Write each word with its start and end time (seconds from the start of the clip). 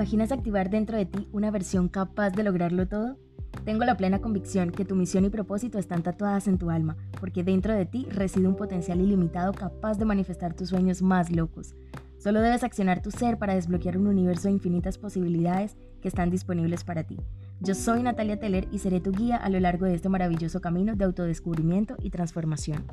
imaginas 0.00 0.32
activar 0.32 0.70
dentro 0.70 0.96
de 0.96 1.04
ti 1.04 1.28
una 1.30 1.50
versión 1.50 1.90
capaz 1.90 2.30
de 2.30 2.42
lograrlo 2.42 2.88
todo? 2.88 3.18
Tengo 3.66 3.84
la 3.84 3.98
plena 3.98 4.18
convicción 4.18 4.70
que 4.70 4.86
tu 4.86 4.94
misión 4.96 5.26
y 5.26 5.28
propósito 5.28 5.78
están 5.78 6.02
tatuadas 6.02 6.48
en 6.48 6.56
tu 6.56 6.70
alma, 6.70 6.96
porque 7.20 7.44
dentro 7.44 7.74
de 7.74 7.84
ti 7.84 8.06
reside 8.08 8.48
un 8.48 8.56
potencial 8.56 8.98
ilimitado 8.98 9.52
capaz 9.52 9.98
de 9.98 10.06
manifestar 10.06 10.54
tus 10.54 10.70
sueños 10.70 11.02
más 11.02 11.30
locos. 11.30 11.74
Solo 12.16 12.40
debes 12.40 12.64
accionar 12.64 13.02
tu 13.02 13.10
ser 13.10 13.36
para 13.36 13.54
desbloquear 13.54 13.98
un 13.98 14.06
universo 14.06 14.48
de 14.48 14.54
infinitas 14.54 14.96
posibilidades 14.96 15.76
que 16.00 16.08
están 16.08 16.30
disponibles 16.30 16.82
para 16.82 17.04
ti. 17.04 17.18
Yo 17.60 17.74
soy 17.74 18.02
Natalia 18.02 18.40
Teller 18.40 18.68
y 18.72 18.78
seré 18.78 19.00
tu 19.00 19.12
guía 19.12 19.36
a 19.36 19.50
lo 19.50 19.60
largo 19.60 19.84
de 19.84 19.96
este 19.96 20.08
maravilloso 20.08 20.62
camino 20.62 20.96
de 20.96 21.04
autodescubrimiento 21.04 21.96
y 22.00 22.08
transformación. 22.08 22.86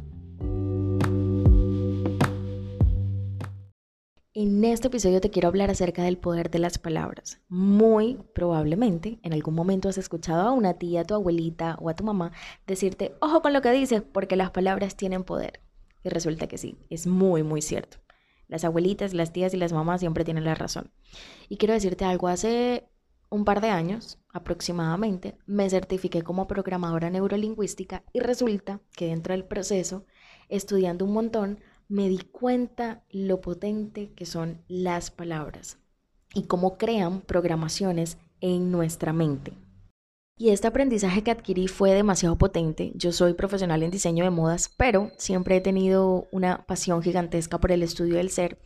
En 4.39 4.64
este 4.64 4.89
episodio 4.89 5.19
te 5.19 5.32
quiero 5.32 5.47
hablar 5.47 5.71
acerca 5.71 6.04
del 6.04 6.19
poder 6.19 6.51
de 6.51 6.59
las 6.59 6.77
palabras. 6.77 7.41
Muy 7.50 8.19
probablemente 8.36 9.18
en 9.23 9.33
algún 9.33 9.55
momento 9.55 9.89
has 9.89 9.97
escuchado 9.97 10.47
a 10.47 10.51
una 10.51 10.75
tía, 10.75 11.01
a 11.01 11.05
tu 11.05 11.15
abuelita 11.15 11.75
o 11.82 11.89
a 11.89 11.96
tu 11.96 12.04
mamá 12.04 12.32
decirte, 12.68 13.15
ojo 13.19 13.41
con 13.41 13.51
lo 13.51 13.63
que 13.63 13.71
dices, 13.71 14.04
porque 14.04 14.36
las 14.36 14.51
palabras 14.51 14.96
tienen 14.96 15.23
poder. 15.23 15.60
Y 16.04 16.10
resulta 16.10 16.46
que 16.46 16.60
sí, 16.60 16.77
es 16.91 17.07
muy, 17.07 17.41
muy 17.41 17.63
cierto. 17.63 17.97
Las 18.47 18.63
abuelitas, 18.63 19.15
las 19.15 19.33
tías 19.33 19.55
y 19.55 19.57
las 19.57 19.73
mamás 19.73 20.01
siempre 20.01 20.23
tienen 20.23 20.43
la 20.43 20.54
razón. 20.54 20.91
Y 21.49 21.57
quiero 21.57 21.74
decirte 21.74 22.05
algo, 22.05 22.27
hace 22.27 22.88
un 23.32 23.43
par 23.43 23.60
de 23.60 23.69
años 23.69 24.19
aproximadamente 24.32 25.35
me 25.47 25.68
certifiqué 25.68 26.21
como 26.21 26.46
programadora 26.46 27.10
neurolingüística 27.10 28.04
y 28.13 28.19
resulta 28.19 28.82
que 28.96 29.07
dentro 29.07 29.33
del 29.33 29.46
proceso, 29.46 30.05
estudiando 30.47 31.05
un 31.05 31.13
montón, 31.13 31.60
me 31.89 32.09
di 32.09 32.19
cuenta 32.19 33.03
lo 33.11 33.39
potente 33.39 34.11
que 34.14 34.25
son 34.25 34.61
las 34.67 35.09
palabras 35.09 35.77
y 36.33 36.44
cómo 36.44 36.77
crean 36.77 37.21
programaciones 37.21 38.17
en 38.41 38.71
nuestra 38.71 39.13
mente. 39.13 39.53
Y 40.38 40.49
este 40.49 40.67
aprendizaje 40.67 41.23
que 41.23 41.31
adquirí 41.31 41.67
fue 41.67 41.94
demasiado 41.94 42.38
potente. 42.38 42.91
Yo 42.94 43.11
soy 43.11 43.33
profesional 43.33 43.81
en 43.81 43.89
diseño 43.89 44.23
de 44.23 44.29
modas, 44.29 44.71
pero 44.77 45.11
siempre 45.17 45.55
he 45.55 45.61
tenido 45.61 46.27
una 46.31 46.66
pasión 46.67 47.02
gigantesca 47.02 47.57
por 47.57 47.71
el 47.71 47.81
estudio 47.81 48.17
del 48.17 48.29
ser 48.29 48.59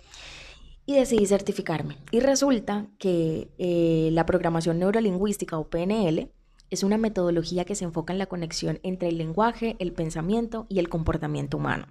y 0.86 0.96
decidí 0.96 1.26
certificarme. 1.28 1.98
Y 2.12 2.20
resulta 2.20 2.88
que 2.98 3.52
eh, 3.58 4.10
la 4.12 4.26
programación 4.26 4.80
neurolingüística 4.80 5.58
o 5.58 5.70
PNL 5.70 6.30
es 6.72 6.84
una 6.84 6.98
metodología 6.98 7.64
que 7.64 7.76
se 7.76 7.86
enfoca 7.86 8.12
en 8.12 8.20
la 8.20 8.26
conexión 8.26 8.80
entre 8.84 9.08
el 9.08 9.18
lenguaje, 9.18 9.78
el 9.80 9.94
pensamiento 9.94 10.66
y 10.68 10.80
el 10.80 10.90
comportamiento 10.90 11.56
humano 11.58 11.88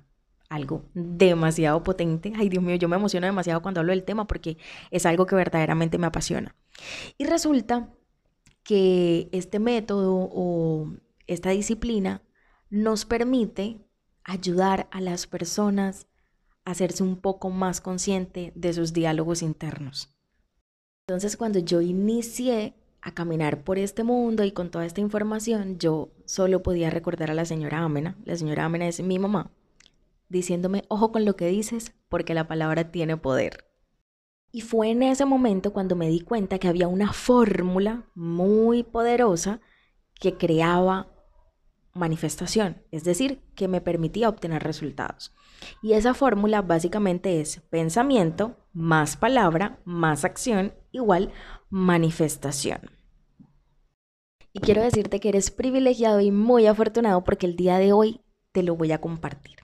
algo 0.50 0.84
demasiado 0.94 1.82
potente. 1.82 2.32
Ay, 2.36 2.50
Dios 2.50 2.62
mío, 2.62 2.74
yo 2.74 2.88
me 2.88 2.96
emociono 2.96 3.26
demasiado 3.26 3.62
cuando 3.62 3.80
hablo 3.80 3.92
del 3.92 4.04
tema 4.04 4.26
porque 4.26 4.58
es 4.90 5.06
algo 5.06 5.24
que 5.24 5.36
verdaderamente 5.36 5.96
me 5.96 6.08
apasiona. 6.08 6.54
Y 7.16 7.24
resulta 7.24 7.88
que 8.64 9.28
este 9.32 9.58
método 9.58 10.28
o 10.32 10.92
esta 11.26 11.50
disciplina 11.50 12.22
nos 12.68 13.04
permite 13.04 13.78
ayudar 14.24 14.88
a 14.90 15.00
las 15.00 15.26
personas 15.26 16.08
a 16.64 16.72
hacerse 16.72 17.02
un 17.02 17.16
poco 17.16 17.50
más 17.50 17.80
consciente 17.80 18.52
de 18.54 18.72
sus 18.72 18.92
diálogos 18.92 19.42
internos. 19.42 20.12
Entonces, 21.06 21.36
cuando 21.36 21.60
yo 21.60 21.80
inicié 21.80 22.74
a 23.02 23.14
caminar 23.14 23.62
por 23.62 23.78
este 23.78 24.04
mundo 24.04 24.44
y 24.44 24.52
con 24.52 24.70
toda 24.70 24.84
esta 24.84 25.00
información, 25.00 25.78
yo 25.78 26.10
solo 26.24 26.62
podía 26.62 26.90
recordar 26.90 27.30
a 27.30 27.34
la 27.34 27.44
señora 27.44 27.78
Amena. 27.78 28.16
La 28.24 28.36
señora 28.36 28.64
Amena 28.64 28.88
es 28.88 29.00
mi 29.00 29.18
mamá 29.18 29.50
diciéndome, 30.30 30.84
ojo 30.88 31.12
con 31.12 31.26
lo 31.26 31.36
que 31.36 31.48
dices, 31.48 31.94
porque 32.08 32.32
la 32.32 32.48
palabra 32.48 32.90
tiene 32.90 33.18
poder. 33.18 33.66
Y 34.52 34.62
fue 34.62 34.90
en 34.90 35.02
ese 35.02 35.26
momento 35.26 35.72
cuando 35.72 35.94
me 35.94 36.08
di 36.08 36.20
cuenta 36.20 36.58
que 36.58 36.68
había 36.68 36.88
una 36.88 37.12
fórmula 37.12 38.04
muy 38.14 38.82
poderosa 38.82 39.60
que 40.14 40.36
creaba 40.36 41.08
manifestación, 41.92 42.82
es 42.90 43.04
decir, 43.04 43.42
que 43.54 43.68
me 43.68 43.80
permitía 43.80 44.28
obtener 44.28 44.62
resultados. 44.62 45.34
Y 45.82 45.92
esa 45.92 46.14
fórmula 46.14 46.62
básicamente 46.62 47.40
es 47.40 47.60
pensamiento 47.68 48.56
más 48.72 49.16
palabra 49.16 49.80
más 49.84 50.24
acción 50.24 50.72
igual 50.92 51.32
manifestación. 51.68 52.90
Y 54.52 54.60
quiero 54.60 54.82
decirte 54.82 55.20
que 55.20 55.28
eres 55.28 55.50
privilegiado 55.50 56.20
y 56.20 56.32
muy 56.32 56.66
afortunado 56.66 57.22
porque 57.22 57.46
el 57.46 57.56
día 57.56 57.78
de 57.78 57.92
hoy 57.92 58.20
te 58.52 58.62
lo 58.62 58.74
voy 58.74 58.90
a 58.90 59.00
compartir. 59.00 59.58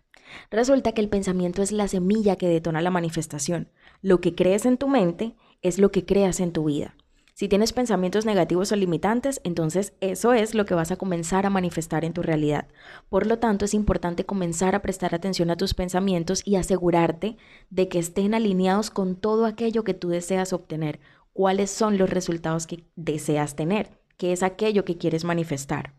Resulta 0.50 0.92
que 0.92 1.00
el 1.00 1.08
pensamiento 1.08 1.62
es 1.62 1.72
la 1.72 1.88
semilla 1.88 2.36
que 2.36 2.48
detona 2.48 2.82
la 2.82 2.90
manifestación. 2.90 3.68
Lo 4.02 4.20
que 4.20 4.34
crees 4.34 4.66
en 4.66 4.78
tu 4.78 4.88
mente 4.88 5.34
es 5.62 5.78
lo 5.78 5.90
que 5.90 6.04
creas 6.04 6.40
en 6.40 6.52
tu 6.52 6.64
vida. 6.64 6.94
Si 7.38 7.48
tienes 7.48 7.74
pensamientos 7.74 8.24
negativos 8.24 8.72
o 8.72 8.76
limitantes, 8.76 9.42
entonces 9.44 9.92
eso 10.00 10.32
es 10.32 10.54
lo 10.54 10.64
que 10.64 10.72
vas 10.72 10.90
a 10.90 10.96
comenzar 10.96 11.44
a 11.44 11.50
manifestar 11.50 12.02
en 12.06 12.14
tu 12.14 12.22
realidad. 12.22 12.66
Por 13.10 13.26
lo 13.26 13.38
tanto, 13.38 13.66
es 13.66 13.74
importante 13.74 14.24
comenzar 14.24 14.74
a 14.74 14.80
prestar 14.80 15.14
atención 15.14 15.50
a 15.50 15.56
tus 15.56 15.74
pensamientos 15.74 16.40
y 16.46 16.56
asegurarte 16.56 17.36
de 17.68 17.88
que 17.88 17.98
estén 17.98 18.32
alineados 18.32 18.88
con 18.88 19.16
todo 19.16 19.44
aquello 19.44 19.84
que 19.84 19.92
tú 19.92 20.08
deseas 20.08 20.54
obtener. 20.54 20.98
¿Cuáles 21.34 21.70
son 21.70 21.98
los 21.98 22.08
resultados 22.08 22.66
que 22.66 22.84
deseas 22.96 23.54
tener? 23.54 23.90
¿Qué 24.16 24.32
es 24.32 24.42
aquello 24.42 24.86
que 24.86 24.96
quieres 24.96 25.24
manifestar? 25.24 25.92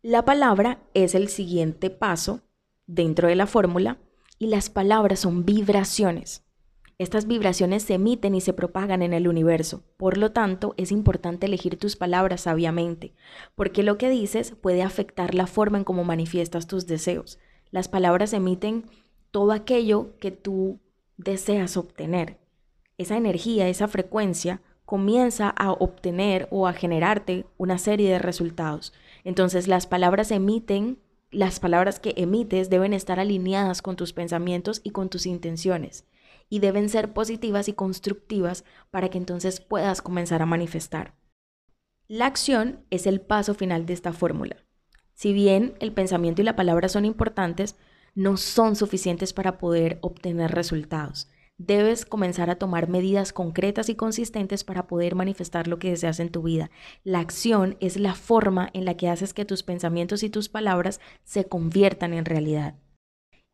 La 0.00 0.24
palabra 0.24 0.78
es 0.94 1.14
el 1.14 1.28
siguiente 1.28 1.90
paso 1.90 2.40
dentro 2.86 3.28
de 3.28 3.36
la 3.36 3.46
fórmula 3.46 3.98
y 4.38 4.46
las 4.46 4.70
palabras 4.70 5.20
son 5.20 5.44
vibraciones. 5.44 6.44
Estas 6.98 7.26
vibraciones 7.26 7.82
se 7.82 7.94
emiten 7.94 8.34
y 8.34 8.40
se 8.40 8.52
propagan 8.52 9.02
en 9.02 9.12
el 9.12 9.26
universo. 9.26 9.82
Por 9.96 10.18
lo 10.18 10.32
tanto, 10.32 10.74
es 10.76 10.92
importante 10.92 11.46
elegir 11.46 11.76
tus 11.78 11.96
palabras 11.96 12.42
sabiamente, 12.42 13.12
porque 13.54 13.82
lo 13.82 13.98
que 13.98 14.08
dices 14.08 14.52
puede 14.52 14.82
afectar 14.82 15.34
la 15.34 15.46
forma 15.46 15.78
en 15.78 15.84
cómo 15.84 16.04
manifiestas 16.04 16.66
tus 16.66 16.86
deseos. 16.86 17.38
Las 17.70 17.88
palabras 17.88 18.32
emiten 18.32 18.84
todo 19.30 19.52
aquello 19.52 20.16
que 20.20 20.30
tú 20.30 20.80
deseas 21.16 21.76
obtener. 21.76 22.38
Esa 22.98 23.16
energía, 23.16 23.68
esa 23.68 23.88
frecuencia 23.88 24.60
comienza 24.84 25.48
a 25.48 25.72
obtener 25.72 26.48
o 26.50 26.66
a 26.66 26.72
generarte 26.72 27.46
una 27.56 27.78
serie 27.78 28.10
de 28.10 28.18
resultados. 28.18 28.92
Entonces 29.24 29.66
las 29.66 29.86
palabras 29.86 30.30
emiten 30.30 30.98
las 31.32 31.58
palabras 31.60 31.98
que 31.98 32.14
emites 32.16 32.70
deben 32.70 32.92
estar 32.92 33.18
alineadas 33.18 33.82
con 33.82 33.96
tus 33.96 34.12
pensamientos 34.12 34.80
y 34.84 34.90
con 34.90 35.08
tus 35.08 35.26
intenciones 35.26 36.06
y 36.48 36.60
deben 36.60 36.90
ser 36.90 37.14
positivas 37.14 37.68
y 37.68 37.72
constructivas 37.72 38.64
para 38.90 39.08
que 39.08 39.18
entonces 39.18 39.60
puedas 39.60 40.02
comenzar 40.02 40.42
a 40.42 40.46
manifestar. 40.46 41.14
La 42.06 42.26
acción 42.26 42.84
es 42.90 43.06
el 43.06 43.22
paso 43.22 43.54
final 43.54 43.86
de 43.86 43.94
esta 43.94 44.12
fórmula. 44.12 44.56
Si 45.14 45.32
bien 45.32 45.74
el 45.80 45.92
pensamiento 45.92 46.42
y 46.42 46.44
la 46.44 46.56
palabra 46.56 46.90
son 46.90 47.06
importantes, 47.06 47.76
no 48.14 48.36
son 48.36 48.76
suficientes 48.76 49.32
para 49.32 49.56
poder 49.56 49.98
obtener 50.02 50.50
resultados 50.50 51.28
debes 51.58 52.04
comenzar 52.04 52.50
a 52.50 52.56
tomar 52.56 52.88
medidas 52.88 53.32
concretas 53.32 53.88
y 53.88 53.94
consistentes 53.94 54.64
para 54.64 54.86
poder 54.86 55.14
manifestar 55.14 55.68
lo 55.68 55.78
que 55.78 55.90
deseas 55.90 56.20
en 56.20 56.30
tu 56.30 56.42
vida. 56.42 56.70
La 57.04 57.20
acción 57.20 57.76
es 57.80 57.96
la 57.96 58.14
forma 58.14 58.70
en 58.72 58.84
la 58.84 58.96
que 58.96 59.08
haces 59.08 59.34
que 59.34 59.44
tus 59.44 59.62
pensamientos 59.62 60.22
y 60.22 60.30
tus 60.30 60.48
palabras 60.48 61.00
se 61.24 61.44
conviertan 61.44 62.14
en 62.14 62.24
realidad. 62.24 62.76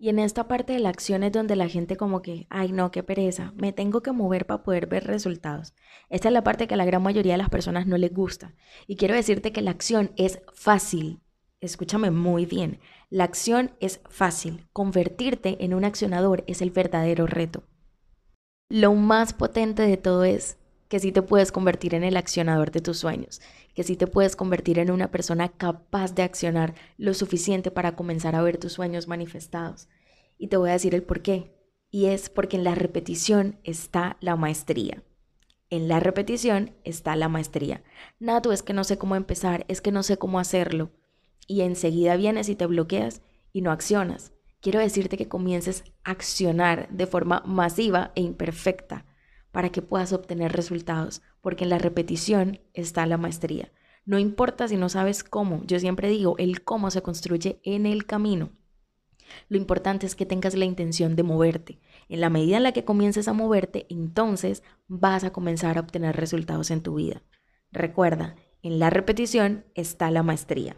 Y 0.00 0.10
en 0.10 0.20
esta 0.20 0.46
parte 0.46 0.74
de 0.74 0.78
la 0.78 0.90
acción 0.90 1.24
es 1.24 1.32
donde 1.32 1.56
la 1.56 1.68
gente 1.68 1.96
como 1.96 2.22
que, 2.22 2.46
ay 2.50 2.70
no, 2.70 2.92
qué 2.92 3.02
pereza, 3.02 3.52
me 3.56 3.72
tengo 3.72 4.00
que 4.00 4.12
mover 4.12 4.46
para 4.46 4.62
poder 4.62 4.86
ver 4.86 5.04
resultados. 5.04 5.74
Esta 6.08 6.28
es 6.28 6.32
la 6.32 6.44
parte 6.44 6.68
que 6.68 6.74
a 6.74 6.76
la 6.76 6.84
gran 6.84 7.02
mayoría 7.02 7.32
de 7.32 7.38
las 7.38 7.50
personas 7.50 7.88
no 7.88 7.98
les 7.98 8.14
gusta. 8.14 8.54
Y 8.86 8.94
quiero 8.94 9.16
decirte 9.16 9.52
que 9.52 9.60
la 9.60 9.72
acción 9.72 10.12
es 10.16 10.40
fácil. 10.54 11.20
Escúchame 11.60 12.12
muy 12.12 12.46
bien. 12.46 12.78
La 13.10 13.24
acción 13.24 13.72
es 13.80 14.00
fácil. 14.08 14.68
Convertirte 14.72 15.64
en 15.64 15.74
un 15.74 15.84
accionador 15.84 16.44
es 16.46 16.62
el 16.62 16.70
verdadero 16.70 17.26
reto. 17.26 17.64
Lo 18.70 18.92
más 18.92 19.32
potente 19.32 19.80
de 19.80 19.96
todo 19.96 20.24
es 20.24 20.58
que 20.88 21.00
sí 21.00 21.10
te 21.10 21.22
puedes 21.22 21.52
convertir 21.52 21.94
en 21.94 22.04
el 22.04 22.18
accionador 22.18 22.70
de 22.70 22.82
tus 22.82 22.98
sueños, 22.98 23.40
que 23.74 23.82
sí 23.82 23.96
te 23.96 24.06
puedes 24.06 24.36
convertir 24.36 24.78
en 24.78 24.90
una 24.90 25.10
persona 25.10 25.48
capaz 25.48 26.14
de 26.14 26.22
accionar 26.22 26.74
lo 26.98 27.14
suficiente 27.14 27.70
para 27.70 27.96
comenzar 27.96 28.34
a 28.34 28.42
ver 28.42 28.58
tus 28.58 28.74
sueños 28.74 29.08
manifestados. 29.08 29.88
Y 30.36 30.48
te 30.48 30.58
voy 30.58 30.68
a 30.68 30.74
decir 30.74 30.94
el 30.94 31.02
por 31.02 31.22
qué. 31.22 31.56
Y 31.90 32.06
es 32.06 32.28
porque 32.28 32.58
en 32.58 32.64
la 32.64 32.74
repetición 32.74 33.58
está 33.64 34.18
la 34.20 34.36
maestría. 34.36 35.02
En 35.70 35.88
la 35.88 35.98
repetición 35.98 36.74
está 36.84 37.16
la 37.16 37.30
maestría. 37.30 37.82
Nato, 38.18 38.52
es 38.52 38.62
que 38.62 38.74
no 38.74 38.84
sé 38.84 38.98
cómo 38.98 39.16
empezar, 39.16 39.64
es 39.68 39.80
que 39.80 39.92
no 39.92 40.02
sé 40.02 40.18
cómo 40.18 40.38
hacerlo. 40.40 40.90
Y 41.46 41.62
enseguida 41.62 42.16
vienes 42.16 42.50
y 42.50 42.54
te 42.54 42.66
bloqueas 42.66 43.22
y 43.54 43.62
no 43.62 43.70
accionas 43.72 44.32
quiero 44.60 44.80
decirte 44.80 45.16
que 45.16 45.28
comiences 45.28 45.84
a 46.04 46.12
accionar 46.12 46.88
de 46.90 47.06
forma 47.06 47.42
masiva 47.46 48.12
e 48.14 48.22
imperfecta 48.22 49.06
para 49.50 49.70
que 49.70 49.82
puedas 49.82 50.12
obtener 50.12 50.52
resultados, 50.52 51.22
porque 51.40 51.64
en 51.64 51.70
la 51.70 51.78
repetición 51.78 52.60
está 52.74 53.06
la 53.06 53.16
maestría. 53.16 53.72
No 54.04 54.18
importa 54.18 54.68
si 54.68 54.76
no 54.76 54.88
sabes 54.88 55.24
cómo, 55.24 55.62
yo 55.66 55.78
siempre 55.78 56.08
digo, 56.08 56.36
el 56.38 56.64
cómo 56.64 56.90
se 56.90 57.02
construye 57.02 57.60
en 57.62 57.86
el 57.86 58.06
camino. 58.06 58.52
Lo 59.48 59.58
importante 59.58 60.06
es 60.06 60.14
que 60.14 60.26
tengas 60.26 60.54
la 60.54 60.64
intención 60.64 61.16
de 61.16 61.22
moverte. 61.22 61.80
En 62.08 62.20
la 62.20 62.30
medida 62.30 62.56
en 62.56 62.62
la 62.62 62.72
que 62.72 62.84
comiences 62.84 63.28
a 63.28 63.34
moverte, 63.34 63.86
entonces 63.90 64.62
vas 64.86 65.24
a 65.24 65.32
comenzar 65.32 65.76
a 65.76 65.80
obtener 65.80 66.16
resultados 66.16 66.70
en 66.70 66.82
tu 66.82 66.94
vida. 66.94 67.22
Recuerda, 67.70 68.36
en 68.62 68.78
la 68.78 68.90
repetición 68.90 69.66
está 69.74 70.10
la 70.10 70.22
maestría. 70.22 70.76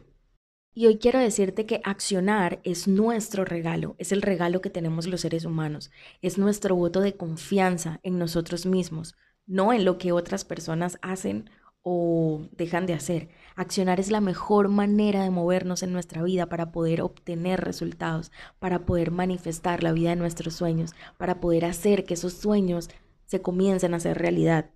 Y 0.73 0.87
hoy 0.87 0.99
quiero 0.99 1.19
decirte 1.19 1.67
que 1.67 1.81
accionar 1.85 2.61
es 2.63 2.87
nuestro 2.87 3.45
regalo, 3.45 3.97
es 3.99 4.13
el 4.13 4.23
regalo 4.23 4.61
que 4.61 4.71
tenemos 4.71 5.09
los 5.09 5.23
seres 5.23 5.45
humanos, 5.45 5.91
es 6.23 6.39
nuestro 6.39 6.77
voto 6.77 7.01
de 7.01 7.17
confianza 7.17 7.99
en 8.05 8.19
nosotros 8.19 8.67
mismos, 8.67 9.17
no 9.47 9.73
en 9.73 9.85
lo 9.85 9.99
que 9.99 10.13
otras 10.13 10.45
personas 10.45 10.99
hacen 11.03 11.51
o 11.83 12.47
dejan 12.53 12.87
de 12.87 12.95
hacer. 12.95 13.31
Accionar 13.57 13.99
es 13.99 14.13
la 14.13 14.21
mejor 14.21 14.69
manera 14.69 15.25
de 15.25 15.31
movernos 15.31 15.83
en 15.83 15.93
nuestra 15.93 16.23
vida 16.23 16.47
para 16.47 16.71
poder 16.71 17.03
obtener 17.03 17.61
resultados, 17.61 18.31
para 18.61 18.87
poder 18.87 19.11
manifestar 19.11 19.83
la 19.83 19.93
vida 19.93 20.11
de 20.11 20.17
nuestros 20.17 20.55
sueños, 20.55 20.93
para 21.19 21.41
poder 21.41 21.65
hacer 21.65 22.05
que 22.05 22.15
esos 22.15 22.35
sueños 22.35 22.91
se 23.27 23.43
comiencen 23.43 23.93
a 23.93 23.97
hacer 23.97 24.19
realidad. 24.19 24.71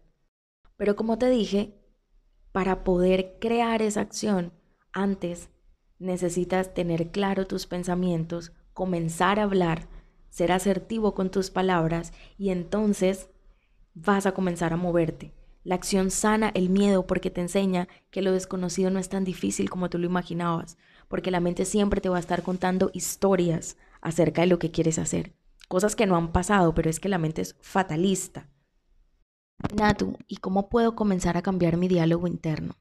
Pero 0.77 0.97
como 0.97 1.19
te 1.19 1.31
dije, 1.31 1.79
para 2.51 2.83
poder 2.83 3.37
crear 3.41 3.81
esa 3.81 4.01
acción, 4.01 4.53
antes 4.93 5.51
necesitas 6.05 6.75
tener 6.75 7.11
claro 7.11 7.47
tus 7.47 7.67
pensamientos, 7.67 8.53
comenzar 8.73 9.41
a 9.41 9.45
hablar, 9.45 9.89
ser 10.31 10.53
asertivo 10.53 11.15
con 11.15 11.31
tus 11.31 11.51
palabras 11.51 12.13
y 12.39 12.51
entonces 12.51 13.29
vas 13.95 14.27
a 14.27 14.33
comenzar 14.33 14.73
a 14.73 14.77
moverte. 14.77 15.33
La 15.63 15.77
acción 15.77 16.11
sana 16.11 16.51
el 16.55 16.69
miedo 16.69 17.07
porque 17.07 17.31
te 17.31 17.41
enseña 17.41 17.89
que 18.11 18.21
lo 18.21 18.33
desconocido 18.33 18.91
no 18.91 18.99
es 18.99 19.09
tan 19.09 19.25
difícil 19.25 19.71
como 19.71 19.89
tú 19.89 19.99
lo 19.99 20.07
imaginabas, 20.07 20.77
porque 21.09 21.31
la 21.31 21.41
mente 21.41 21.65
siempre 21.65 22.01
te 22.01 22.09
va 22.09 22.19
a 22.19 22.21
estar 22.21 22.43
contando 22.43 22.91
historias 22.93 23.77
acerca 24.03 24.43
de 24.43 24.49
lo 24.49 24.59
que 24.59 24.71
quieres 24.71 24.99
hacer, 24.99 25.33
cosas 25.69 25.97
que 25.97 26.07
no 26.07 26.17
han 26.17 26.33
pasado, 26.33 26.75
pero 26.75 26.91
es 26.91 27.01
que 27.01 27.09
la 27.09 27.19
mente 27.19 27.41
es 27.41 27.57
fatalista. 27.63 28.49
Natu, 29.75 30.19
¿y 30.27 30.37
cómo 30.37 30.69
puedo 30.69 30.95
comenzar 30.95 31.39
a 31.39 31.43
cambiar 31.43 31.79
mi 31.79 31.89
diálogo 31.89 32.27
interno? 32.27 32.77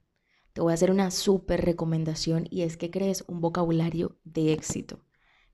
Te 0.53 0.61
voy 0.61 0.71
a 0.71 0.75
hacer 0.75 0.91
una 0.91 1.11
súper 1.11 1.65
recomendación 1.65 2.47
y 2.49 2.61
es 2.61 2.77
que 2.77 2.91
crees 2.91 3.23
un 3.27 3.41
vocabulario 3.41 4.17
de 4.23 4.53
éxito. 4.53 4.99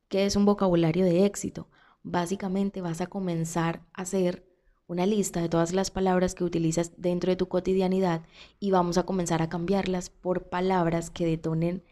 ¿Qué 0.10 0.26
es 0.26 0.36
un 0.36 0.46
vocabulario 0.46 1.06
de 1.06 1.26
éxito? 1.26 1.70
Básicamente 2.04 2.82
vas 2.82 3.02
a 3.02 3.08
comenzar 3.08 3.86
a 3.94 4.02
hacer 4.02 4.46
una 4.88 5.06
lista 5.06 5.42
de 5.42 5.50
todas 5.50 5.72
las 5.72 5.92
palabras 5.92 6.36
que 6.36 6.44
utilizas 6.44 6.92
dentro 6.98 7.32
de 7.32 7.36
tu 7.36 7.48
cotidianidad 7.48 8.24
y 8.60 8.72
vamos 8.72 8.98
a 8.98 9.04
comenzar 9.04 9.42
a 9.42 9.50
cambiarlas 9.50 10.10
por 10.10 10.50
palabras 10.50 11.12
que 11.12 11.26
detonen 11.26 11.84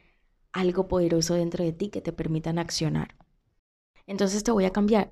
algo 0.51 0.87
poderoso 0.87 1.35
dentro 1.35 1.63
de 1.63 1.73
ti 1.73 1.89
que 1.89 2.01
te 2.01 2.11
permitan 2.11 2.57
accionar. 2.59 3.15
Entonces 4.07 4.43
te 4.43 4.51
voy 4.51 4.65
a 4.65 4.71
cambiar. 4.71 5.11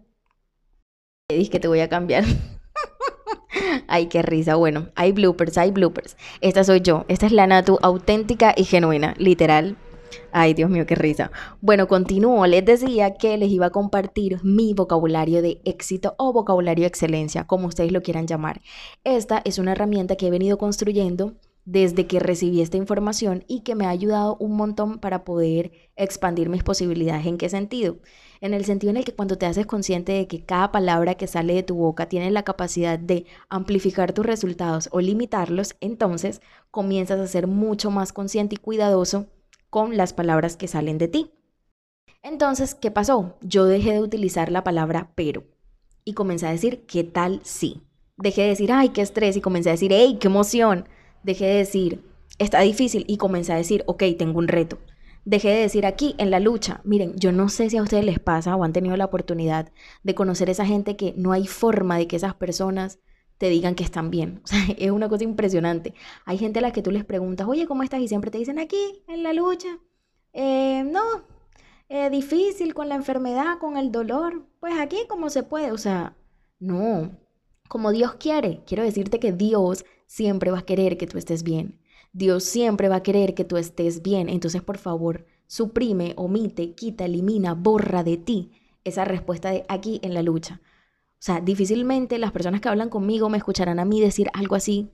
Te 1.28 1.36
dije 1.36 1.52
que 1.52 1.60
te 1.60 1.68
voy 1.68 1.80
a 1.80 1.90
cambiar. 1.90 2.26
Ay, 3.88 4.08
qué 4.08 4.22
risa. 4.22 4.56
Bueno, 4.56 4.90
hay 4.96 5.12
bloopers, 5.12 5.58
hay 5.58 5.72
bloopers. 5.72 6.18
Esta 6.42 6.64
soy 6.64 6.82
yo. 6.82 7.06
Esta 7.08 7.26
es 7.26 7.32
la 7.32 7.48
Natu 7.48 7.78
auténtica 7.82 8.54
y 8.56 8.64
genuina, 8.64 9.14
literal. 9.18 9.78
Ay, 10.32 10.54
Dios 10.54 10.70
mío, 10.70 10.86
qué 10.86 10.96
risa. 10.96 11.32
Bueno, 11.62 11.88
continúo. 11.88 12.46
Les 12.48 12.64
decía 12.66 13.16
que 13.16 13.38
les 13.38 13.50
iba 13.50 13.68
a 13.68 13.72
compartir 13.72 14.40
mi 14.44 14.74
vocabulario 14.74 15.42
de 15.42 15.62
éxito 15.66 16.16
o 16.18 16.34
vocabulario 16.34 16.84
de 16.84 16.88
excelencia, 16.88 17.46
como 17.46 17.68
ustedes 17.68 17.92
lo 17.92 18.02
quieran 18.02 18.28
llamar. 18.28 18.62
Esta 19.04 19.42
es 19.46 19.60
una 19.60 19.74
herramienta 19.74 20.16
que 20.16 20.28
he 20.28 20.32
venido 20.32 20.58
construyendo 20.58 21.34
desde 21.66 22.06
que 22.06 22.20
recibí 22.20 22.62
esta 22.62 22.78
información 22.78 23.44
y 23.48 23.62
que 23.62 23.74
me 23.74 23.88
ha 23.88 23.90
ayudado 23.90 24.38
un 24.40 24.56
montón 24.56 25.00
para 25.00 25.26
poder 25.26 25.72
expandir 25.96 26.48
mis 26.48 26.64
posibilidades. 26.64 27.26
¿En 27.26 27.40
qué 27.40 27.50
sentido? 27.50 27.98
En 28.40 28.54
el 28.54 28.66
sentido 28.66 28.92
en 28.92 28.98
el 28.98 29.06
que 29.06 29.16
cuando 29.16 29.38
te 29.38 29.48
haces 29.48 29.66
consciente 29.66 30.12
de 30.12 30.28
que 30.28 30.46
cada 30.46 30.72
palabra 30.72 31.16
que 31.16 31.26
sale 31.26 31.56
de 31.56 31.64
tu 31.64 31.76
boca 31.76 32.08
tiene 32.08 32.30
la 32.30 32.44
capacidad 32.44 33.00
de 33.00 33.26
amplificar 33.50 34.14
tus 34.14 34.26
resultados 34.26 34.90
o 34.92 35.02
limitarlos, 35.02 35.76
entonces 35.82 36.40
comienzas 36.70 37.20
a 37.20 37.28
ser 37.28 37.48
mucho 37.48 37.90
más 37.90 38.14
consciente 38.14 38.56
y 38.56 38.60
cuidadoso 38.60 39.26
con 39.72 39.98
las 39.98 40.14
palabras 40.14 40.58
que 40.58 40.68
salen 40.68 41.00
de 41.00 41.08
ti. 41.08 41.32
Entonces, 42.22 42.76
¿qué 42.76 42.92
pasó? 42.92 43.38
Yo 43.42 43.66
dejé 43.66 43.94
de 43.94 44.02
utilizar 44.02 44.52
la 44.52 44.64
palabra 44.64 45.12
pero 45.16 45.44
y 46.04 46.14
comencé 46.14 46.46
a 46.46 46.52
decir, 46.52 46.86
¿qué 46.86 47.04
tal 47.04 47.42
sí? 47.44 47.82
Dejé 48.18 48.44
de 48.44 48.50
decir, 48.50 48.72
ay, 48.72 48.90
qué 48.90 49.02
estrés 49.02 49.36
y 49.36 49.42
comencé 49.42 49.70
a 49.70 49.74
decir, 49.74 49.92
hey, 49.92 50.18
qué 50.22 50.28
emoción 50.28 50.88
Dejé 51.26 51.46
de 51.46 51.56
decir, 51.56 52.04
está 52.38 52.62
difícil 52.62 53.04
y 53.08 53.18
comencé 53.18 53.52
a 53.52 53.56
decir, 53.56 53.84
ok, 53.88 54.04
tengo 54.16 54.38
un 54.38 54.48
reto. 54.48 54.78
Dejé 55.24 55.50
de 55.50 55.62
decir 55.62 55.88
aquí 55.88 56.14
en 56.20 56.30
la 56.30 56.40
lucha, 56.40 56.82
miren, 56.84 57.16
yo 57.16 57.32
no 57.32 57.50
sé 57.50 57.72
si 57.72 57.78
a 57.78 57.82
ustedes 57.82 58.06
les 58.06 58.20
pasa 58.20 58.56
o 58.56 58.64
han 58.64 58.74
tenido 58.74 58.96
la 58.96 59.06
oportunidad 59.06 59.72
de 60.04 60.14
conocer 60.14 60.50
a 60.50 60.52
esa 60.52 60.68
gente 60.68 60.96
que 60.96 61.16
no 61.18 61.32
hay 61.32 61.48
forma 61.48 61.98
de 61.98 62.08
que 62.08 62.16
esas 62.16 62.36
personas 62.36 63.00
te 63.40 63.50
digan 63.50 63.74
que 63.74 63.84
están 63.84 64.12
bien. 64.12 64.42
O 64.44 64.48
sea, 64.48 64.60
es 64.78 64.92
una 64.92 65.10
cosa 65.10 65.24
impresionante. 65.24 65.96
Hay 66.26 66.38
gente 66.38 66.60
a 66.60 66.62
la 66.62 66.72
que 66.72 66.84
tú 66.84 66.92
les 66.92 67.06
preguntas, 67.06 67.48
oye, 67.48 67.66
¿cómo 67.66 67.82
estás? 67.82 68.02
Y 68.02 68.08
siempre 68.08 68.30
te 68.30 68.38
dicen 68.38 68.60
aquí, 68.60 69.04
en 69.08 69.24
la 69.24 69.34
lucha. 69.34 69.80
Eh, 70.32 70.84
no, 70.86 71.24
eh, 71.90 72.12
difícil 72.12 72.76
con 72.76 72.88
la 72.88 72.96
enfermedad, 72.96 73.58
con 73.58 73.78
el 73.78 73.92
dolor. 73.92 74.46
Pues 74.60 74.76
aquí 74.80 74.98
como 75.10 75.32
se 75.32 75.42
puede. 75.42 75.72
O 75.72 75.80
sea, 75.80 76.16
no, 76.60 77.18
como 77.68 77.92
Dios 77.92 78.14
quiere. 78.20 78.62
Quiero 78.68 78.84
decirte 78.84 79.20
que 79.20 79.32
Dios 79.32 79.86
siempre 80.06 80.52
va 80.52 80.60
a 80.60 80.66
querer 80.66 80.98
que 80.98 81.08
tú 81.08 81.18
estés 81.18 81.44
bien. 81.44 81.80
Dios 82.14 82.44
siempre 82.44 82.88
va 82.88 82.98
a 82.98 83.04
querer 83.04 83.34
que 83.34 83.44
tú 83.44 83.58
estés 83.58 84.02
bien. 84.02 84.30
Entonces, 84.30 84.62
por 84.62 84.78
favor, 84.78 85.26
suprime, 85.48 86.14
omite, 86.16 86.74
quita, 86.74 87.06
elimina, 87.06 87.54
borra 87.54 88.04
de 88.04 88.18
ti 88.18 88.52
esa 88.84 89.04
respuesta 89.04 89.52
de 89.52 89.66
aquí 89.68 90.00
en 90.04 90.14
la 90.14 90.22
lucha. 90.22 90.62
O 90.64 91.26
sea, 91.26 91.42
difícilmente 91.42 92.18
las 92.20 92.32
personas 92.32 92.62
que 92.62 92.70
hablan 92.70 92.90
conmigo 92.90 93.30
me 93.30 93.38
escucharán 93.38 93.80
a 93.80 93.86
mí 93.86 94.00
decir 94.00 94.30
algo 94.34 94.56
así 94.56 94.92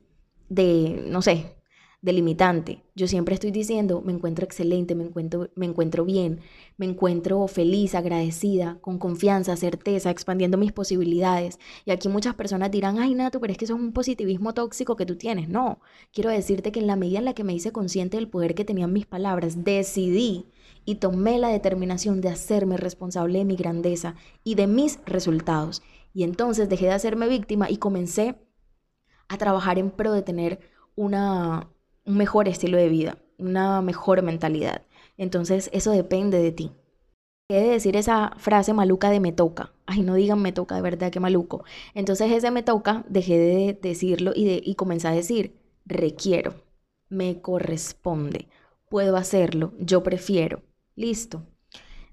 de, 0.50 1.04
no 1.08 1.22
sé, 1.22 1.56
delimitante. 2.01 2.83
Yo 2.95 3.07
siempre 3.07 3.36
estoy 3.36 3.51
diciendo, 3.51 4.01
me 4.01 4.12
encuentro 4.12 4.44
excelente, 4.44 4.95
me 4.95 5.03
encuentro, 5.03 5.50
me 5.56 5.68
encuentro 5.68 6.03
bien, 6.03 6.39
me 6.77 6.88
encuentro 6.88 7.48
feliz, 7.48 7.94
agradecida, 7.94 8.80
con 8.81 8.98
confianza, 8.98 9.56
certeza, 9.56 10.09
expandiendo 10.09 10.57
mis 10.57 10.71
posibilidades. 10.71 11.59
Y 11.86 11.92
aquí 11.92 12.09
muchas 12.09 12.33
personas 12.33 12.71
dirán, 12.71 12.98
ay, 12.98 13.13
Nato, 13.13 13.39
pero 13.39 13.51
es 13.51 13.57
que 13.57 13.65
eso 13.65 13.75
es 13.75 13.80
un 13.80 13.94
positivismo 13.94 14.53
tóxico 14.53 14.95
que 14.95 15.06
tú 15.06 15.15
tienes. 15.15 15.48
No, 15.48 15.80
quiero 16.12 16.31
decirte 16.31 16.71
que 16.71 16.80
en 16.80 16.88
la 16.88 16.95
medida 16.95 17.19
en 17.19 17.25
la 17.25 17.33
que 17.33 17.44
me 17.44 17.53
hice 17.53 17.71
consciente 17.71 18.18
del 18.18 18.30
poder 18.30 18.56
que 18.56 18.65
tenían 18.65 18.92
mis 18.92 19.06
palabras, 19.06 19.63
decidí 19.63 20.47
y 20.86 20.95
tomé 20.95 21.38
la 21.38 21.50
determinación 21.50 22.19
de 22.21 22.30
hacerme 22.30 22.77
responsable 22.77 23.39
de 23.39 23.45
mi 23.45 23.56
grandeza 23.56 24.15
y 24.44 24.56
de 24.56 24.65
mis 24.65 25.00
resultados. 25.06 25.83
Y 26.13 26.24
entonces 26.24 26.68
dejé 26.68 26.86
de 26.86 26.94
hacerme 26.94 27.27
víctima 27.27 27.69
y 27.69 27.78
comencé 27.78 28.35
a 29.28 29.37
trabajar 29.37 29.78
en 29.78 29.92
pro 29.92 30.11
de 30.11 30.23
tener 30.23 30.59
una, 30.95 31.69
un 32.06 32.18
mejor 32.18 32.48
estilo 32.48 32.78
de 32.78 32.90
vida, 32.90 33.18
una 33.38 33.81
mejor 33.81 34.22
mentalidad. 34.22 34.84
Entonces 35.18 35.70
eso 35.74 35.92
depende 35.92 36.40
de 36.40 36.52
ti. 36.52 36.72
¿Qué 37.48 37.62
decir 37.62 37.98
esa 37.98 38.34
frase 38.38 38.74
maluca 38.74 39.10
de 39.10 39.20
me 39.20 39.34
toca? 39.34 39.74
Ay, 39.86 40.04
no 40.04 40.16
digan 40.16 40.42
me 40.42 40.54
toca, 40.54 40.76
de 40.76 40.81
verdad, 40.81 41.12
que 41.12 41.20
maluco. 41.20 41.66
Entonces 41.94 42.31
ese 42.31 42.50
me 42.50 42.64
toca, 42.64 43.04
dejé 43.10 43.38
de 43.38 43.80
decirlo 43.81 44.31
y, 44.34 44.46
de, 44.46 44.62
y 44.64 44.76
comencé 44.76 45.10
a 45.10 45.12
decir 45.12 45.60
requiero, 45.86 46.54
me 47.10 47.42
corresponde, 47.42 48.48
puedo 48.90 49.18
hacerlo, 49.18 49.74
yo 49.80 50.04
prefiero. 50.04 50.64
Listo. 50.96 51.46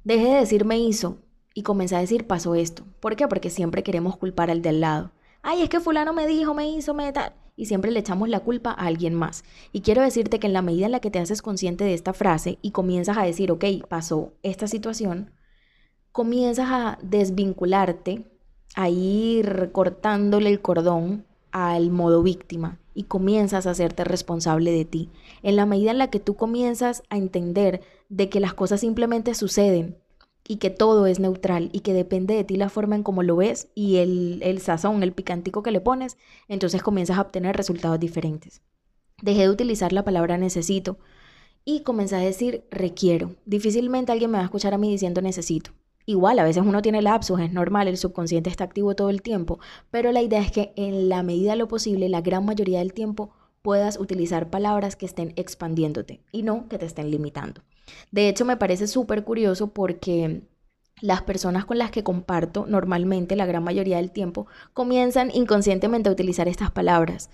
Dejé 0.04 0.28
de 0.28 0.40
decir 0.40 0.64
me 0.64 0.78
hizo 0.78 1.18
y 1.54 1.62
comencé 1.62 1.96
a 1.96 2.00
decir 2.00 2.26
pasó 2.26 2.54
esto. 2.54 2.84
¿Por 3.00 3.16
qué? 3.16 3.28
Porque 3.28 3.50
siempre 3.50 3.82
queremos 3.82 4.16
culpar 4.16 4.50
al 4.50 4.62
de 4.62 4.70
al 4.70 4.80
lado. 4.80 5.12
Ay, 5.42 5.62
es 5.62 5.68
que 5.68 5.80
fulano 5.80 6.12
me 6.12 6.26
dijo, 6.26 6.54
me 6.54 6.68
hizo, 6.68 6.94
me 6.94 7.12
tal 7.12 7.32
y 7.58 7.66
siempre 7.66 7.90
le 7.90 7.98
echamos 7.98 8.28
la 8.28 8.40
culpa 8.40 8.70
a 8.70 8.86
alguien 8.86 9.14
más. 9.14 9.44
Y 9.72 9.80
quiero 9.80 10.00
decirte 10.00 10.38
que 10.38 10.46
en 10.46 10.52
la 10.52 10.62
medida 10.62 10.86
en 10.86 10.92
la 10.92 11.00
que 11.00 11.10
te 11.10 11.18
haces 11.18 11.42
consciente 11.42 11.84
de 11.84 11.92
esta 11.92 12.14
frase 12.14 12.58
y 12.62 12.70
comienzas 12.70 13.18
a 13.18 13.24
decir, 13.24 13.50
ok, 13.50 13.64
pasó 13.88 14.32
esta 14.44 14.68
situación, 14.68 15.32
comienzas 16.12 16.68
a 16.70 16.98
desvincularte, 17.02 18.24
a 18.76 18.88
ir 18.88 19.70
cortándole 19.72 20.50
el 20.50 20.62
cordón 20.62 21.26
al 21.50 21.90
modo 21.90 22.22
víctima 22.22 22.78
y 22.94 23.04
comienzas 23.04 23.66
a 23.66 23.70
hacerte 23.70 24.04
responsable 24.04 24.70
de 24.70 24.84
ti. 24.84 25.10
En 25.42 25.56
la 25.56 25.66
medida 25.66 25.90
en 25.90 25.98
la 25.98 26.10
que 26.10 26.20
tú 26.20 26.36
comienzas 26.36 27.02
a 27.10 27.16
entender 27.16 27.80
de 28.08 28.28
que 28.28 28.38
las 28.38 28.54
cosas 28.54 28.80
simplemente 28.80 29.34
suceden 29.34 29.96
y 30.48 30.56
que 30.56 30.70
todo 30.70 31.06
es 31.06 31.20
neutral 31.20 31.68
y 31.72 31.80
que 31.80 31.92
depende 31.92 32.34
de 32.34 32.42
ti 32.42 32.56
la 32.56 32.70
forma 32.70 32.96
en 32.96 33.04
cómo 33.04 33.22
lo 33.22 33.36
ves 33.36 33.68
y 33.74 33.96
el, 33.98 34.40
el 34.42 34.60
sazón, 34.60 35.02
el 35.02 35.12
picantico 35.12 35.62
que 35.62 35.70
le 35.70 35.80
pones, 35.80 36.16
entonces 36.48 36.82
comienzas 36.82 37.18
a 37.18 37.20
obtener 37.20 37.56
resultados 37.56 38.00
diferentes. 38.00 38.62
Dejé 39.22 39.42
de 39.42 39.50
utilizar 39.50 39.92
la 39.92 40.04
palabra 40.04 40.38
necesito 40.38 40.98
y 41.64 41.82
comencé 41.82 42.16
a 42.16 42.20
decir 42.20 42.64
requiero. 42.70 43.34
Difícilmente 43.44 44.10
alguien 44.10 44.30
me 44.30 44.38
va 44.38 44.42
a 44.42 44.46
escuchar 44.46 44.72
a 44.72 44.78
mí 44.78 44.90
diciendo 44.90 45.20
necesito. 45.20 45.72
Igual, 46.06 46.38
a 46.38 46.44
veces 46.44 46.62
uno 46.64 46.80
tiene 46.80 47.02
lapsus, 47.02 47.38
es 47.38 47.52
normal, 47.52 47.86
el 47.86 47.98
subconsciente 47.98 48.48
está 48.48 48.64
activo 48.64 48.94
todo 48.94 49.10
el 49.10 49.20
tiempo, 49.20 49.58
pero 49.90 50.10
la 50.10 50.22
idea 50.22 50.40
es 50.40 50.50
que 50.50 50.72
en 50.74 51.10
la 51.10 51.22
medida 51.22 51.50
de 51.50 51.58
lo 51.58 51.68
posible, 51.68 52.08
la 52.08 52.22
gran 52.22 52.46
mayoría 52.46 52.78
del 52.78 52.94
tiempo, 52.94 53.30
puedas 53.62 53.98
utilizar 53.98 54.50
palabras 54.50 54.96
que 54.96 55.06
estén 55.06 55.32
expandiéndote 55.36 56.20
y 56.32 56.42
no 56.42 56.68
que 56.68 56.78
te 56.78 56.86
estén 56.86 57.10
limitando. 57.10 57.62
De 58.10 58.28
hecho, 58.28 58.44
me 58.44 58.56
parece 58.56 58.86
súper 58.86 59.24
curioso 59.24 59.72
porque 59.72 60.42
las 61.00 61.22
personas 61.22 61.64
con 61.64 61.78
las 61.78 61.90
que 61.90 62.02
comparto 62.02 62.66
normalmente 62.66 63.36
la 63.36 63.46
gran 63.46 63.62
mayoría 63.62 63.98
del 63.98 64.10
tiempo 64.10 64.46
comienzan 64.72 65.30
inconscientemente 65.32 66.08
a 66.08 66.12
utilizar 66.12 66.48
estas 66.48 66.70
palabras. 66.70 67.30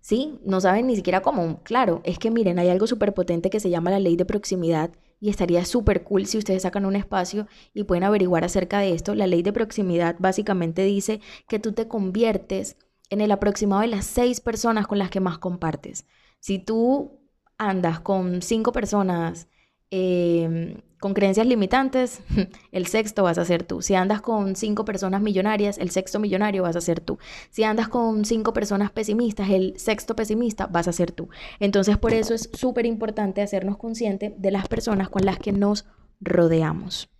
¿Sí? 0.00 0.38
No 0.44 0.60
saben 0.60 0.86
ni 0.86 0.96
siquiera 0.96 1.22
cómo. 1.22 1.62
Claro, 1.62 2.02
es 2.04 2.18
que 2.18 2.30
miren, 2.30 2.58
hay 2.58 2.68
algo 2.68 2.86
súper 2.86 3.14
potente 3.14 3.48
que 3.48 3.60
se 3.60 3.70
llama 3.70 3.90
la 3.90 4.00
ley 4.00 4.16
de 4.16 4.26
proximidad 4.26 4.90
y 5.18 5.30
estaría 5.30 5.64
súper 5.64 6.02
cool 6.04 6.26
si 6.26 6.36
ustedes 6.36 6.62
sacan 6.62 6.84
un 6.84 6.96
espacio 6.96 7.46
y 7.72 7.84
pueden 7.84 8.04
averiguar 8.04 8.44
acerca 8.44 8.80
de 8.80 8.92
esto. 8.92 9.14
La 9.14 9.26
ley 9.26 9.42
de 9.42 9.54
proximidad 9.54 10.16
básicamente 10.18 10.82
dice 10.82 11.20
que 11.48 11.58
tú 11.58 11.72
te 11.72 11.88
conviertes 11.88 12.76
en 13.10 13.20
el 13.20 13.32
aproximado 13.32 13.82
de 13.82 13.88
las 13.88 14.06
seis 14.06 14.40
personas 14.40 14.86
con 14.86 14.98
las 14.98 15.10
que 15.10 15.20
más 15.20 15.38
compartes. 15.38 16.06
Si 16.40 16.58
tú 16.58 17.20
andas 17.58 18.00
con 18.00 18.42
cinco 18.42 18.72
personas 18.72 19.48
Em, 19.96 20.80
con 20.98 21.14
creencias 21.14 21.46
limitantes, 21.46 22.20
el 22.72 22.88
sexto 22.88 23.22
vas 23.22 23.38
a 23.38 23.44
ser 23.44 23.62
tú. 23.62 23.80
Si 23.80 23.94
andas 23.94 24.20
con 24.20 24.56
cinco 24.56 24.84
personas 24.84 25.22
millonarias, 25.22 25.78
el 25.78 25.90
sexto 25.90 26.18
millonario 26.18 26.64
vas 26.64 26.74
a 26.74 26.80
ser 26.80 26.98
tú. 27.00 27.18
Si 27.50 27.62
andas 27.62 27.86
con 27.86 28.24
cinco 28.24 28.52
personas 28.52 28.90
pesimistas, 28.90 29.50
el 29.50 29.78
sexto 29.78 30.16
pesimista 30.16 30.66
vas 30.66 30.88
a 30.88 30.92
ser 30.92 31.12
tú. 31.12 31.28
Entonces 31.60 31.96
por 31.96 32.12
eso 32.12 32.34
es 32.34 32.50
súper 32.54 32.86
importante 32.86 33.40
hacernos 33.40 33.76
conscientes 33.76 34.32
de 34.36 34.50
las 34.50 34.66
personas 34.66 35.08
con 35.10 35.24
las 35.24 35.38
que 35.38 35.52
nos 35.52 35.84
rodeamos. 36.20 37.13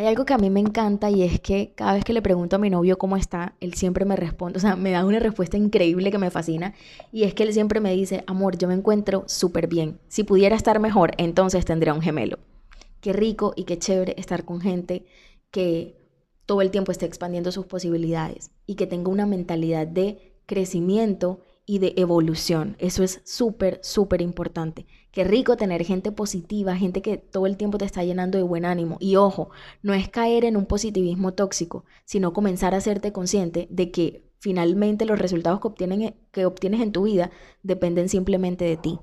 Hay 0.00 0.06
algo 0.06 0.24
que 0.24 0.32
a 0.32 0.38
mí 0.38 0.48
me 0.48 0.60
encanta 0.60 1.10
y 1.10 1.24
es 1.24 1.40
que 1.40 1.72
cada 1.74 1.94
vez 1.94 2.04
que 2.04 2.12
le 2.12 2.22
pregunto 2.22 2.54
a 2.54 2.60
mi 2.60 2.70
novio 2.70 2.98
cómo 2.98 3.16
está, 3.16 3.56
él 3.58 3.74
siempre 3.74 4.04
me 4.04 4.14
responde, 4.14 4.58
o 4.58 4.60
sea, 4.60 4.76
me 4.76 4.92
da 4.92 5.04
una 5.04 5.18
respuesta 5.18 5.56
increíble 5.56 6.12
que 6.12 6.18
me 6.18 6.30
fascina 6.30 6.72
y 7.10 7.24
es 7.24 7.34
que 7.34 7.42
él 7.42 7.52
siempre 7.52 7.80
me 7.80 7.92
dice, 7.92 8.22
amor, 8.28 8.56
yo 8.56 8.68
me 8.68 8.74
encuentro 8.74 9.24
súper 9.26 9.66
bien. 9.66 9.98
Si 10.06 10.22
pudiera 10.22 10.54
estar 10.54 10.78
mejor, 10.78 11.14
entonces 11.18 11.64
tendría 11.64 11.94
un 11.94 12.00
gemelo. 12.00 12.38
Qué 13.00 13.12
rico 13.12 13.54
y 13.56 13.64
qué 13.64 13.76
chévere 13.76 14.14
estar 14.18 14.44
con 14.44 14.60
gente 14.60 15.04
que 15.50 15.96
todo 16.46 16.62
el 16.62 16.70
tiempo 16.70 16.92
esté 16.92 17.04
expandiendo 17.04 17.50
sus 17.50 17.66
posibilidades 17.66 18.52
y 18.66 18.76
que 18.76 18.86
tenga 18.86 19.10
una 19.10 19.26
mentalidad 19.26 19.88
de 19.88 20.36
crecimiento 20.46 21.40
y 21.68 21.80
de 21.80 21.92
evolución. 21.98 22.76
Eso 22.78 23.04
es 23.04 23.20
súper, 23.24 23.78
súper 23.82 24.22
importante. 24.22 24.86
Qué 25.12 25.22
rico 25.22 25.58
tener 25.58 25.84
gente 25.84 26.10
positiva, 26.10 26.74
gente 26.74 27.02
que 27.02 27.18
todo 27.18 27.46
el 27.46 27.58
tiempo 27.58 27.76
te 27.76 27.84
está 27.84 28.02
llenando 28.02 28.38
de 28.38 28.42
buen 28.42 28.64
ánimo. 28.64 28.96
Y 29.00 29.16
ojo, 29.16 29.50
no 29.82 29.92
es 29.92 30.08
caer 30.08 30.46
en 30.46 30.56
un 30.56 30.64
positivismo 30.64 31.34
tóxico, 31.34 31.84
sino 32.06 32.32
comenzar 32.32 32.72
a 32.72 32.78
hacerte 32.78 33.12
consciente 33.12 33.68
de 33.70 33.90
que 33.90 34.24
finalmente 34.38 35.04
los 35.04 35.18
resultados 35.18 35.60
que, 35.60 35.68
obtienen, 35.68 36.16
que 36.32 36.46
obtienes 36.46 36.80
en 36.80 36.92
tu 36.92 37.02
vida 37.02 37.30
dependen 37.62 38.08
simplemente 38.08 38.64
de 38.64 38.78
ti. 38.78 38.98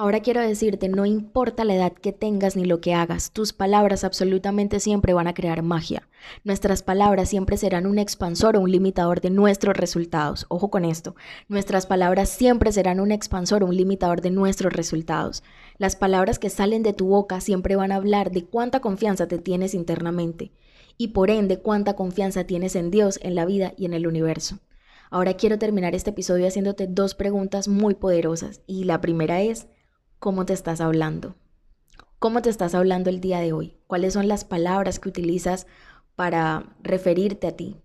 Ahora 0.00 0.20
quiero 0.20 0.40
decirte, 0.40 0.88
no 0.88 1.04
importa 1.04 1.62
la 1.62 1.74
edad 1.74 1.92
que 1.92 2.14
tengas 2.14 2.56
ni 2.56 2.64
lo 2.64 2.80
que 2.80 2.94
hagas, 2.94 3.32
tus 3.32 3.52
palabras 3.52 4.02
absolutamente 4.02 4.80
siempre 4.80 5.12
van 5.12 5.26
a 5.26 5.34
crear 5.34 5.60
magia. 5.62 6.08
Nuestras 6.42 6.82
palabras 6.82 7.28
siempre 7.28 7.58
serán 7.58 7.84
un 7.84 7.98
expansor 7.98 8.56
o 8.56 8.60
un 8.60 8.72
limitador 8.72 9.20
de 9.20 9.28
nuestros 9.28 9.76
resultados. 9.76 10.46
Ojo 10.48 10.70
con 10.70 10.86
esto, 10.86 11.16
nuestras 11.48 11.84
palabras 11.84 12.30
siempre 12.30 12.72
serán 12.72 12.98
un 12.98 13.12
expansor 13.12 13.62
o 13.62 13.66
un 13.66 13.76
limitador 13.76 14.22
de 14.22 14.30
nuestros 14.30 14.72
resultados. 14.72 15.42
Las 15.76 15.96
palabras 15.96 16.38
que 16.38 16.48
salen 16.48 16.82
de 16.82 16.94
tu 16.94 17.08
boca 17.08 17.42
siempre 17.42 17.76
van 17.76 17.92
a 17.92 17.96
hablar 17.96 18.30
de 18.30 18.46
cuánta 18.46 18.80
confianza 18.80 19.28
te 19.28 19.36
tienes 19.36 19.74
internamente 19.74 20.50
y 20.96 21.08
por 21.08 21.28
ende 21.28 21.58
cuánta 21.58 21.94
confianza 21.94 22.44
tienes 22.44 22.74
en 22.74 22.90
Dios, 22.90 23.20
en 23.22 23.34
la 23.34 23.44
vida 23.44 23.74
y 23.76 23.84
en 23.84 23.92
el 23.92 24.06
universo. 24.06 24.60
Ahora 25.10 25.34
quiero 25.34 25.58
terminar 25.58 25.94
este 25.94 26.08
episodio 26.08 26.46
haciéndote 26.46 26.86
dos 26.86 27.14
preguntas 27.14 27.68
muy 27.68 27.96
poderosas 27.96 28.62
y 28.66 28.84
la 28.84 29.02
primera 29.02 29.42
es, 29.42 29.66
cómo 30.20 30.44
te 30.44 30.52
estás 30.52 30.82
hablando. 30.82 31.34
¿Cómo 32.18 32.42
te 32.42 32.50
estás 32.50 32.74
hablando 32.74 33.08
el 33.08 33.22
día 33.22 33.40
de 33.40 33.54
hoy? 33.54 33.78
¿Cuáles 33.86 34.12
son 34.12 34.28
las 34.28 34.44
palabras 34.44 35.00
que 35.00 35.08
utilizas 35.08 35.66
para 36.14 36.76
referirte 36.82 37.46
a 37.46 37.56
ti? 37.56 37.78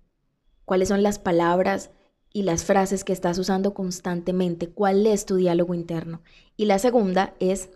¿Cuáles 0.65 0.89
son 0.89 1.01
las 1.01 1.18
palabras 1.18 1.92
y 2.34 2.44
las 2.44 2.65
frases 2.65 3.06
que 3.06 3.13
estás 3.13 3.38
usando 3.38 3.74
constantemente? 3.74 4.68
¿Cuál 4.68 5.08
es 5.08 5.25
tu 5.25 5.38
diálogo 5.38 5.74
interno? 5.74 6.22
Y 6.58 6.65
la 6.65 6.77
segunda 6.77 7.34
es 7.39 7.70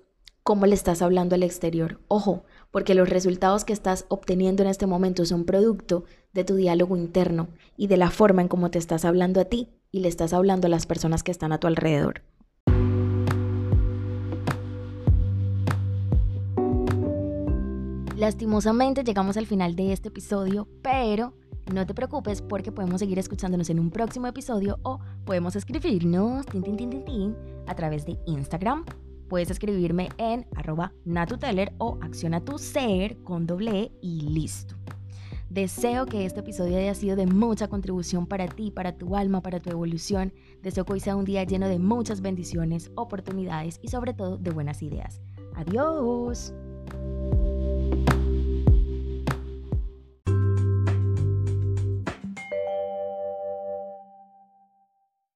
cómo 0.43 0.65
le 0.65 0.75
estás 0.75 1.01
hablando 1.01 1.35
al 1.35 1.43
exterior. 1.43 2.01
Ojo, 2.09 2.43
porque 2.69 2.95
los 2.95 3.07
resultados 3.07 3.63
que 3.63 3.71
estás 3.71 4.05
obteniendo 4.09 4.61
en 4.61 4.69
este 4.69 4.87
momento 4.87 5.23
son 5.23 5.45
producto 5.45 6.03
de 6.33 6.43
tu 6.43 6.55
diálogo 6.55 6.97
interno 6.97 7.47
y 7.77 7.87
de 7.87 7.95
la 7.95 8.11
forma 8.11 8.41
en 8.41 8.49
cómo 8.49 8.69
te 8.71 8.77
estás 8.77 9.05
hablando 9.05 9.39
a 9.39 9.45
ti 9.45 9.69
y 9.89 10.01
le 10.01 10.09
estás 10.09 10.33
hablando 10.33 10.67
a 10.67 10.69
las 10.69 10.85
personas 10.85 11.23
que 11.23 11.31
están 11.31 11.53
a 11.53 11.61
tu 11.61 11.67
alrededor. 11.67 12.23
Lastimosamente 18.19 19.05
llegamos 19.05 19.37
al 19.37 19.45
final 19.45 19.77
de 19.77 19.93
este 19.93 20.09
episodio, 20.09 20.67
pero 20.81 21.33
no 21.73 21.85
te 21.85 21.93
preocupes 21.93 22.41
porque 22.41 22.69
podemos 22.69 22.99
seguir 22.99 23.17
escuchándonos 23.17 23.69
en 23.69 23.79
un 23.79 23.91
próximo 23.91 24.27
episodio 24.27 24.77
o 24.83 24.99
podemos 25.23 25.55
escribirnos 25.55 26.45
a 27.65 27.75
través 27.75 28.05
de 28.05 28.19
Instagram. 28.25 28.83
Puedes 29.29 29.49
escribirme 29.51 30.09
en 30.17 30.45
arroba 30.57 30.91
natuteller 31.05 31.71
o 31.77 31.97
acciona 32.01 32.43
tu 32.43 32.57
ser 32.57 33.15
con 33.23 33.47
doble 33.47 33.83
e 33.83 33.91
y 34.01 34.21
listo. 34.23 34.75
Deseo 35.49 36.05
que 36.05 36.25
este 36.25 36.41
episodio 36.41 36.77
haya 36.77 36.95
sido 36.95 37.15
de 37.15 37.25
mucha 37.25 37.69
contribución 37.69 38.27
para 38.27 38.49
ti, 38.49 38.69
para 38.69 38.97
tu 38.97 39.15
alma, 39.15 39.41
para 39.41 39.61
tu 39.61 39.69
evolución. 39.69 40.33
Deseo 40.61 40.83
que 40.83 40.91
hoy 40.91 40.99
sea 40.99 41.15
un 41.15 41.23
día 41.23 41.45
lleno 41.45 41.69
de 41.69 41.79
muchas 41.79 42.19
bendiciones, 42.19 42.91
oportunidades 42.95 43.79
y 43.81 43.87
sobre 43.87 44.13
todo 44.13 44.37
de 44.37 44.51
buenas 44.51 44.81
ideas. 44.81 45.21
Adiós. 45.55 46.53